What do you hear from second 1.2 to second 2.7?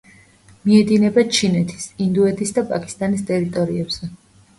ჩინეთის, ინდოეთის და